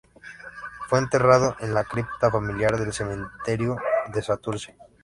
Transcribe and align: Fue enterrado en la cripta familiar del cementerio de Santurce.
Fue 0.89 0.97
enterrado 0.97 1.55
en 1.59 1.75
la 1.75 1.83
cripta 1.83 2.31
familiar 2.31 2.75
del 2.79 2.91
cementerio 2.91 3.77
de 4.11 4.23
Santurce. 4.23 4.75